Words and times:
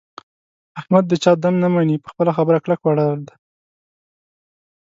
احمد 0.79 1.03
د 1.07 1.13
چا 1.23 1.31
دم 1.43 1.55
نه 1.63 1.67
مني. 1.73 1.95
په 2.03 2.07
خپله 2.13 2.31
خبره 2.37 2.57
کلک 2.63 2.81
ولاړ 2.83 3.15
دی. 3.27 3.35